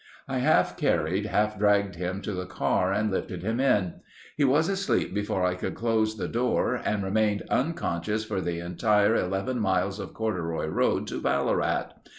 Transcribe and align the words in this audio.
I 0.27 0.39
half 0.39 0.77
carried, 0.77 1.27
half 1.27 1.59
dragged 1.59 1.93
him 1.93 2.23
to 2.23 2.33
the 2.33 2.47
car 2.47 2.91
and 2.91 3.11
lifted 3.11 3.43
him 3.43 3.59
in. 3.59 3.99
He 4.35 4.43
was 4.43 4.67
asleep 4.67 5.13
before 5.13 5.45
I 5.45 5.53
could 5.53 5.75
close 5.75 6.17
the 6.17 6.27
door 6.27 6.81
and 6.83 7.03
remained 7.03 7.43
unconscious 7.51 8.25
for 8.25 8.41
the 8.41 8.57
entire 8.61 9.15
11 9.15 9.59
miles 9.59 9.99
of 9.99 10.15
corduroy 10.15 10.65
road 10.69 11.05
to 11.09 11.21
Ballarat. 11.21 11.91